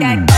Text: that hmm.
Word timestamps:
that 0.00 0.18
hmm. 0.18 0.37